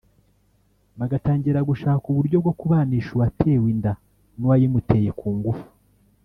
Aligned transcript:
bagatangira 0.99 1.59
gushaka 1.69 2.05
uburyo 2.11 2.37
bwo 2.43 2.53
kubanisha 2.59 3.09
uwatewe 3.13 3.67
inda 3.73 3.93
n’uwayimuteye 4.37 5.09
ku 5.19 5.27
ngufu 5.37 5.67